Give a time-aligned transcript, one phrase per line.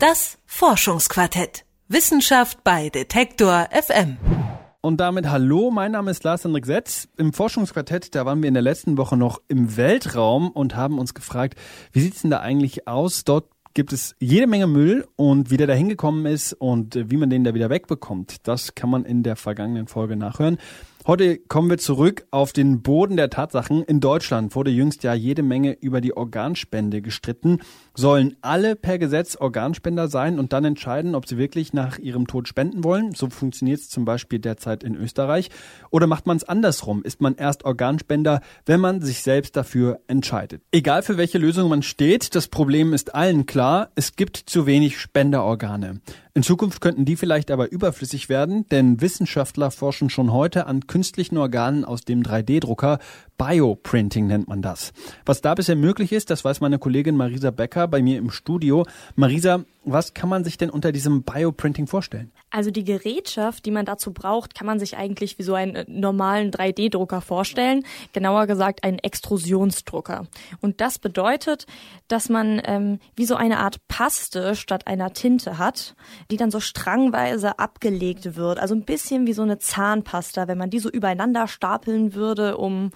[0.00, 1.66] Das Forschungsquartett.
[1.88, 4.16] Wissenschaft bei Detektor FM.
[4.80, 7.06] Und damit hallo, mein Name ist Lars Hendrik Setz.
[7.18, 11.12] Im Forschungsquartett, da waren wir in der letzten Woche noch im Weltraum und haben uns
[11.12, 11.58] gefragt,
[11.92, 13.24] wie sieht's denn da eigentlich aus?
[13.24, 17.28] Dort gibt es jede Menge Müll und wie der da hingekommen ist und wie man
[17.28, 18.48] den da wieder wegbekommt.
[18.48, 20.56] Das kann man in der vergangenen Folge nachhören.
[21.10, 23.82] Heute kommen wir zurück auf den Boden der Tatsachen.
[23.82, 27.58] In Deutschland wurde jüngst ja jede Menge über die Organspende gestritten.
[27.96, 32.46] Sollen alle per Gesetz Organspender sein und dann entscheiden, ob sie wirklich nach ihrem Tod
[32.46, 33.12] spenden wollen?
[33.12, 35.50] So funktioniert es zum Beispiel derzeit in Österreich.
[35.90, 37.02] Oder macht man es andersrum?
[37.02, 40.62] Ist man erst Organspender, wenn man sich selbst dafür entscheidet?
[40.70, 45.00] Egal für welche Lösung man steht, das Problem ist allen klar, es gibt zu wenig
[45.00, 46.00] Spenderorgane.
[46.34, 50.99] In Zukunft könnten die vielleicht aber überflüssig werden, denn Wissenschaftler forschen schon heute an künstlichen
[51.38, 52.98] Organen aus dem 3D-Drucker.
[53.38, 54.92] Bioprinting nennt man das.
[55.24, 58.84] Was da bisher möglich ist, das weiß meine Kollegin Marisa Becker bei mir im Studio.
[59.16, 62.30] Marisa, was kann man sich denn unter diesem Bioprinting vorstellen?
[62.50, 65.84] Also die Gerätschaft, die man dazu braucht, kann man sich eigentlich wie so einen äh,
[65.88, 67.84] normalen 3D-Drucker vorstellen.
[68.12, 70.26] Genauer gesagt einen Extrusionsdrucker.
[70.60, 71.66] Und das bedeutet,
[72.08, 75.94] dass man ähm, wie so eine Art Paste statt einer Tinte hat,
[76.30, 78.58] die dann so strangweise abgelegt wird.
[78.58, 82.90] Also ein bisschen wie so eine Zahnpasta, wenn man die so übereinander stapeln würde, um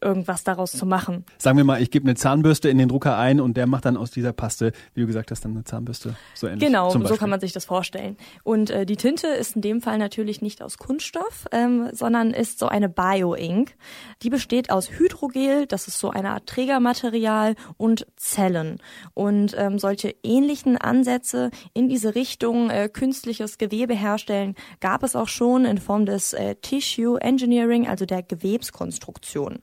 [0.00, 1.24] irgendwas daraus zu machen.
[1.38, 3.96] Sagen wir mal, ich gebe eine Zahnbürste in den Drucker ein und der macht dann
[3.96, 6.16] aus dieser Paste, wie du gesagt hast, dann eine Zahnbürste.
[6.34, 6.66] So ähnlich.
[6.66, 8.16] Genau, so kann man sich das vorstellen.
[8.42, 12.58] Und äh, die Tinte ist in dem Fall natürlich nicht aus Kunststoff, ähm, sondern ist
[12.58, 13.74] so eine Bio-Ink.
[14.22, 18.78] Die besteht aus Hydrogel, das ist so eine Art Trägermaterial und Zellen.
[19.14, 25.28] Und ähm, solche ähnlichen Ansätze in diese Richtung äh, künstliches Gewebe herstellen gab es auch
[25.28, 29.60] schon in Form des äh, Tissue Engineering, also der Gewebskonstruktion.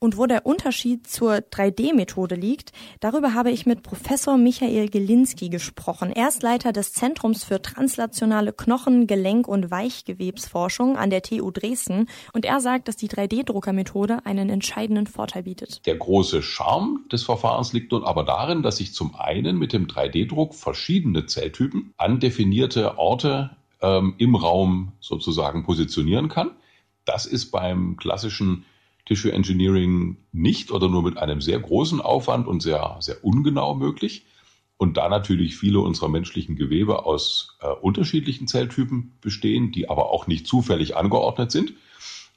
[0.00, 6.12] Und wo der Unterschied zur 3D-Methode liegt, darüber habe ich mit Professor Michael Gelinski gesprochen.
[6.12, 12.08] Er ist Leiter des Zentrums für translationale Knochen-, Gelenk- und Weichgewebsforschung an der TU Dresden.
[12.32, 15.84] Und er sagt, dass die 3D-Druckermethode einen entscheidenden Vorteil bietet.
[15.86, 19.88] Der große Charme des Verfahrens liegt nun aber darin, dass ich zum einen mit dem
[19.88, 23.50] 3D-Druck verschiedene Zelltypen an definierte Orte
[23.80, 26.52] ähm, im Raum sozusagen positionieren kann.
[27.04, 28.64] Das ist beim klassischen
[29.08, 34.26] Tissue Engineering nicht oder nur mit einem sehr großen Aufwand und sehr, sehr ungenau möglich.
[34.76, 40.26] Und da natürlich viele unserer menschlichen Gewebe aus äh, unterschiedlichen Zelltypen bestehen, die aber auch
[40.26, 41.72] nicht zufällig angeordnet sind,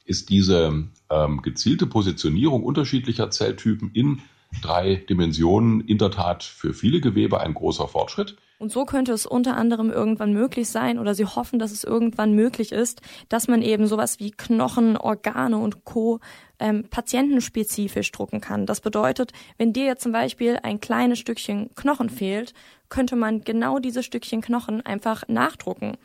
[0.05, 4.21] ist diese ähm, gezielte Positionierung unterschiedlicher Zelltypen in
[4.61, 8.37] drei Dimensionen in der Tat für viele Gewebe ein großer Fortschritt.
[8.61, 12.33] Und so könnte es unter anderem irgendwann möglich sein oder sie hoffen, dass es irgendwann
[12.33, 16.19] möglich ist, dass man eben sowas wie Knochen, Organe und Co.
[16.59, 18.67] Ähm, patientenspezifisch drucken kann.
[18.67, 22.53] Das bedeutet, wenn dir jetzt zum Beispiel ein kleines Stückchen Knochen fehlt,
[22.89, 25.97] könnte man genau dieses Stückchen Knochen einfach nachdrucken.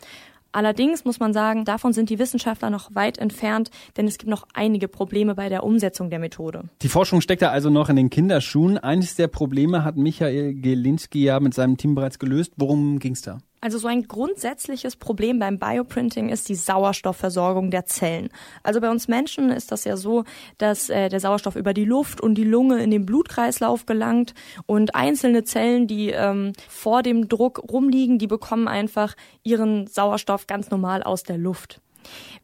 [0.53, 4.47] Allerdings muss man sagen, davon sind die Wissenschaftler noch weit entfernt, denn es gibt noch
[4.55, 6.65] einige Probleme bei der Umsetzung der Methode.
[6.83, 8.79] Die Forschung steckt da also noch in den Kinderschuhen.
[8.79, 12.53] Eines der Probleme hat Michael Gelinski ja mit seinem Team bereits gelöst.
[12.57, 13.39] Worum ging es da?
[13.61, 18.29] Also so ein grundsätzliches Problem beim Bioprinting ist die Sauerstoffversorgung der Zellen.
[18.63, 20.25] Also bei uns Menschen ist das ja so,
[20.59, 24.35] dass äh, der Sauerstoff über die Luft und die Lunge in den Blutkreislauf gelangt
[24.67, 30.71] und einzelne Zellen, die ähm, vor dem Druck rumliegen, die bekommen einfach ihren Sauerstoff ganz
[30.71, 31.81] normal aus der Luft.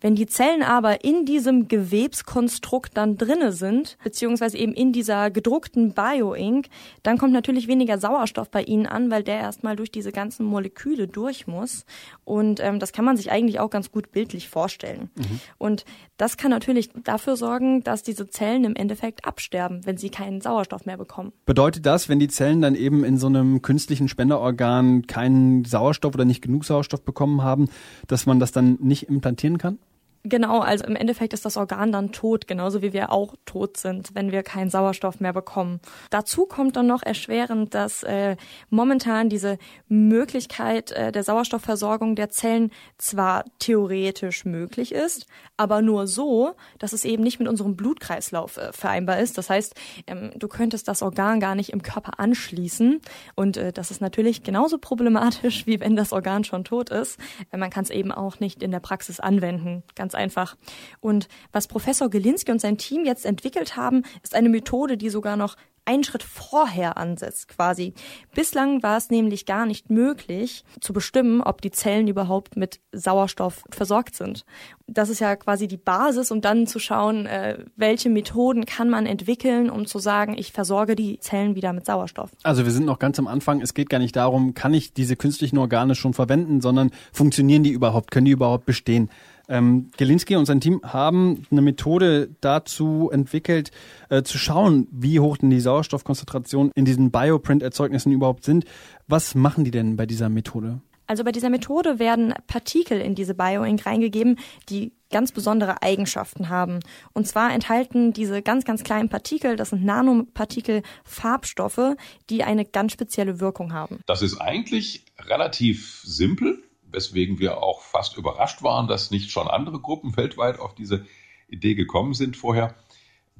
[0.00, 5.92] Wenn die Zellen aber in diesem Gewebskonstrukt dann drinne sind, beziehungsweise eben in dieser gedruckten
[5.92, 6.66] Bioink,
[7.02, 11.08] dann kommt natürlich weniger Sauerstoff bei ihnen an, weil der erstmal durch diese ganzen Moleküle
[11.08, 11.84] durch muss.
[12.24, 15.10] Und ähm, das kann man sich eigentlich auch ganz gut bildlich vorstellen.
[15.16, 15.40] Mhm.
[15.58, 15.84] Und
[16.16, 20.86] das kann natürlich dafür sorgen, dass diese Zellen im Endeffekt absterben, wenn sie keinen Sauerstoff
[20.86, 21.32] mehr bekommen.
[21.46, 26.24] Bedeutet das, wenn die Zellen dann eben in so einem künstlichen Spenderorgan keinen Sauerstoff oder
[26.24, 27.68] nicht genug Sauerstoff bekommen haben,
[28.06, 29.78] dass man das dann nicht implantieren kann?
[30.24, 34.14] Genau, also im Endeffekt ist das Organ dann tot, genauso wie wir auch tot sind,
[34.14, 35.80] wenn wir keinen Sauerstoff mehr bekommen.
[36.10, 38.36] Dazu kommt dann noch erschwerend, dass äh,
[38.70, 45.26] momentan diese Möglichkeit äh, der Sauerstoffversorgung der Zellen zwar theoretisch möglich ist,
[45.56, 49.38] aber nur so, dass es eben nicht mit unserem Blutkreislauf äh, vereinbar ist.
[49.38, 49.74] Das heißt,
[50.06, 53.00] ähm, du könntest das Organ gar nicht im Körper anschließen
[53.34, 57.18] und äh, das ist natürlich genauso problematisch, wie wenn das Organ schon tot ist.
[57.50, 59.82] Äh, man kann es eben auch nicht in der Praxis anwenden.
[59.96, 60.56] Ganz ganz einfach.
[61.00, 65.36] Und was Professor Gelinski und sein Team jetzt entwickelt haben, ist eine Methode, die sogar
[65.36, 67.94] noch einen Schritt vorher ansetzt quasi.
[68.34, 73.64] Bislang war es nämlich gar nicht möglich zu bestimmen, ob die Zellen überhaupt mit Sauerstoff
[73.70, 74.44] versorgt sind.
[74.86, 79.06] Das ist ja quasi die Basis, um dann zu schauen, äh, welche Methoden kann man
[79.06, 82.30] entwickeln, um zu sagen, ich versorge die Zellen wieder mit Sauerstoff.
[82.42, 83.60] Also wir sind noch ganz am Anfang.
[83.60, 87.70] Es geht gar nicht darum, kann ich diese künstlichen Organe schon verwenden, sondern funktionieren die
[87.70, 89.10] überhaupt, können die überhaupt bestehen?
[89.52, 93.70] Ähm, Gelinski und sein Team haben eine Methode dazu entwickelt,
[94.08, 98.64] äh, zu schauen, wie hoch denn die Sauerstoffkonzentrationen in diesen Bioprint-Erzeugnissen überhaupt sind.
[99.08, 100.80] Was machen die denn bei dieser Methode?
[101.06, 104.38] Also bei dieser Methode werden Partikel in diese Bioink reingegeben,
[104.70, 106.80] die ganz besondere Eigenschaften haben.
[107.12, 111.96] Und zwar enthalten diese ganz, ganz kleinen Partikel, das sind Nanopartikel, Farbstoffe,
[112.30, 114.00] die eine ganz spezielle Wirkung haben.
[114.06, 116.62] Das ist eigentlich relativ simpel
[116.92, 121.06] weswegen wir auch fast überrascht waren, dass nicht schon andere Gruppen weltweit auf diese
[121.48, 122.74] Idee gekommen sind vorher.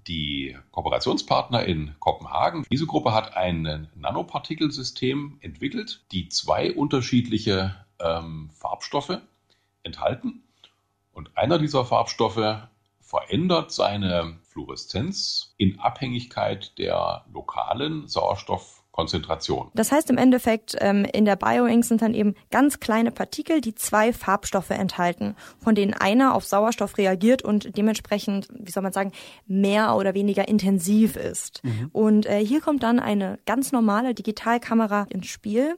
[0.09, 9.19] Die Kooperationspartner in Kopenhagen, diese Gruppe hat ein Nanopartikelsystem entwickelt, die zwei unterschiedliche ähm, Farbstoffe
[9.85, 10.43] enthalten.
[11.13, 12.69] Und einer dieser Farbstoffe
[13.01, 19.71] verändert seine Fluoreszenz in Abhängigkeit der lokalen Sauerstoff Konzentration.
[19.75, 23.75] Das heißt im Endeffekt, ähm, in der Bioink sind dann eben ganz kleine Partikel, die
[23.75, 29.13] zwei Farbstoffe enthalten, von denen einer auf Sauerstoff reagiert und dementsprechend, wie soll man sagen,
[29.47, 31.65] mehr oder weniger intensiv ist.
[31.65, 31.89] Mhm.
[31.93, 35.77] Und äh, hier kommt dann eine ganz normale Digitalkamera ins Spiel.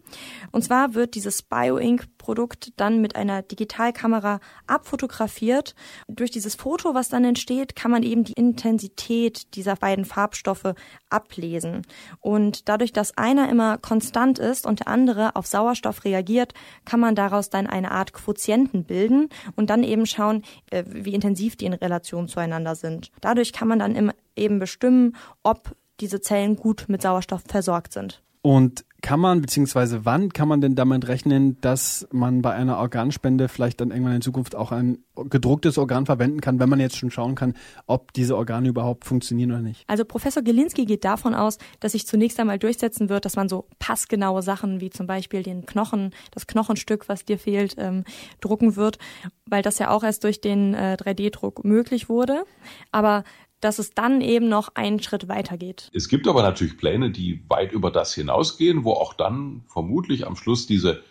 [0.50, 5.76] Und zwar wird dieses Bioink-Produkt dann mit einer Digitalkamera abfotografiert.
[6.08, 10.74] Durch dieses Foto, was dann entsteht, kann man eben die Intensität dieser beiden Farbstoffe
[11.10, 11.82] ablesen.
[12.18, 16.54] Und dadurch, dass dass einer immer konstant ist und der andere auf Sauerstoff reagiert,
[16.86, 21.56] kann man daraus dann eine Art Quotienten bilden und dann eben schauen, äh, wie intensiv
[21.56, 23.10] die in Relation zueinander sind.
[23.20, 28.22] Dadurch kann man dann eben bestimmen, ob diese Zellen gut mit Sauerstoff versorgt sind.
[28.40, 33.48] Und kann man, beziehungsweise wann kann man denn damit rechnen, dass man bei einer Organspende
[33.48, 37.10] vielleicht dann irgendwann in Zukunft auch ein gedrucktes Organ verwenden kann, wenn man jetzt schon
[37.10, 37.52] schauen kann,
[37.86, 39.84] ob diese Organe überhaupt funktionieren oder nicht?
[39.88, 43.66] Also Professor Gelinski geht davon aus, dass sich zunächst einmal durchsetzen wird, dass man so
[43.78, 48.04] passgenaue Sachen wie zum Beispiel den Knochen, das Knochenstück, was dir fehlt, ähm,
[48.40, 48.96] drucken wird,
[49.44, 52.44] weil das ja auch erst durch den äh, 3D-Druck möglich wurde.
[52.90, 53.22] Aber
[53.64, 55.90] dass es dann eben noch einen Schritt weiter geht.
[55.94, 60.36] Es gibt aber natürlich Pläne, die weit über das hinausgehen, wo auch dann vermutlich am
[60.36, 61.02] Schluss diese äh,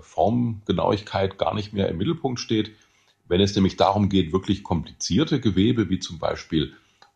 [0.00, 2.72] Formgenauigkeit gar nicht mehr im Mittelpunkt steht.
[3.26, 6.74] Wenn es nämlich darum geht, wirklich komplizierte Gewebe wie zum Beispiel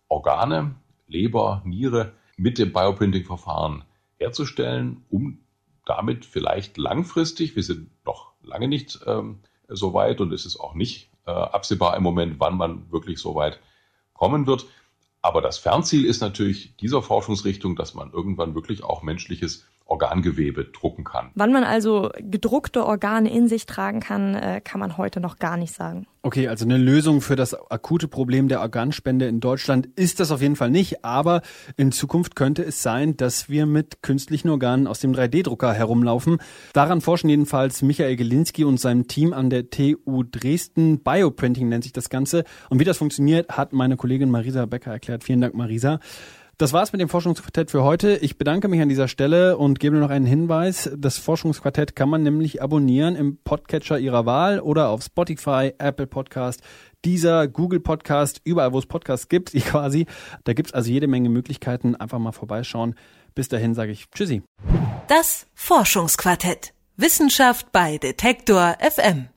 [0.09, 0.77] Organe,
[1.07, 3.85] Leber, Niere mit dem Bioprinting-Verfahren
[4.17, 5.41] herzustellen, um
[5.85, 10.73] damit vielleicht langfristig, wir sind noch lange nicht ähm, so weit und es ist auch
[10.73, 13.61] nicht äh, absehbar im Moment, wann man wirklich so weit
[14.19, 14.67] kommen wird.
[15.23, 21.03] Aber das Fernziel ist natürlich dieser Forschungsrichtung, dass man irgendwann wirklich auch menschliches Organgewebe drucken
[21.03, 21.31] kann.
[21.35, 25.57] Wann man also gedruckte Organe in sich tragen kann, äh, kann man heute noch gar
[25.57, 26.07] nicht sagen.
[26.21, 30.43] Okay, also eine Lösung für das akute Problem der Organspende in Deutschland ist das auf
[30.43, 31.41] jeden Fall nicht, aber
[31.77, 36.39] in Zukunft könnte es sein, dass wir mit künstlichen Organen aus dem 3D-Drucker herumlaufen.
[36.75, 41.03] Daran forschen jedenfalls Michael Gelinski und sein Team an der TU Dresden.
[41.03, 42.45] Bioprinting nennt sich das Ganze.
[42.69, 45.25] Und wie das funktioniert, hat meine Kollegin Marisa Becker erklärt.
[45.25, 45.99] Vielen Dank, Marisa.
[46.61, 48.17] Das war's mit dem Forschungsquartett für heute.
[48.17, 50.91] Ich bedanke mich an dieser Stelle und gebe noch einen Hinweis.
[50.97, 56.61] Das Forschungsquartett kann man nämlich abonnieren im Podcatcher Ihrer Wahl oder auf Spotify, Apple Podcast,
[57.05, 60.07] dieser Google Podcast, überall wo es Podcasts gibt, quasi.
[60.43, 61.95] Da gibt's also jede Menge Möglichkeiten.
[61.95, 62.97] Einfach mal vorbeischauen.
[63.37, 64.43] Bis dahin sage ich Tschüssi.
[65.07, 66.75] Das Forschungsquartett.
[66.97, 69.29] Wissenschaft bei Detektor FM.